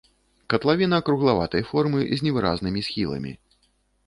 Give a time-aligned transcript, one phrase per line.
[0.53, 3.37] Катлавіна круглаватай формы з невыразнымі схіламі.